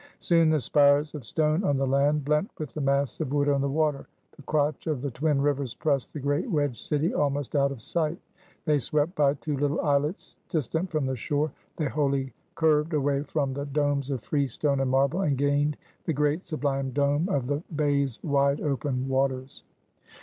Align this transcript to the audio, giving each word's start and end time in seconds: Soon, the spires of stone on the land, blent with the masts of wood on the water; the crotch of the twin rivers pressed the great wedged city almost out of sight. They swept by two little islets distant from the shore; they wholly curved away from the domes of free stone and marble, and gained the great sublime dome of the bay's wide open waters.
Soon, 0.17 0.49
the 0.49 0.59
spires 0.59 1.13
of 1.13 1.23
stone 1.23 1.63
on 1.63 1.77
the 1.77 1.85
land, 1.85 2.25
blent 2.25 2.49
with 2.57 2.73
the 2.73 2.81
masts 2.81 3.19
of 3.19 3.31
wood 3.31 3.47
on 3.47 3.61
the 3.61 3.69
water; 3.69 4.07
the 4.35 4.41
crotch 4.41 4.87
of 4.87 5.03
the 5.03 5.11
twin 5.11 5.39
rivers 5.39 5.75
pressed 5.75 6.11
the 6.11 6.19
great 6.19 6.49
wedged 6.49 6.79
city 6.79 7.13
almost 7.13 7.55
out 7.55 7.71
of 7.71 7.83
sight. 7.83 8.17
They 8.65 8.79
swept 8.79 9.13
by 9.13 9.35
two 9.35 9.55
little 9.55 9.79
islets 9.81 10.37
distant 10.49 10.89
from 10.89 11.05
the 11.05 11.15
shore; 11.15 11.51
they 11.77 11.85
wholly 11.85 12.33
curved 12.55 12.95
away 12.95 13.21
from 13.21 13.53
the 13.53 13.67
domes 13.67 14.09
of 14.09 14.23
free 14.23 14.47
stone 14.47 14.79
and 14.79 14.89
marble, 14.89 15.21
and 15.21 15.37
gained 15.37 15.77
the 16.05 16.13
great 16.13 16.47
sublime 16.47 16.89
dome 16.89 17.29
of 17.29 17.45
the 17.45 17.61
bay's 17.75 18.17
wide 18.23 18.59
open 18.59 19.07
waters. 19.07 19.61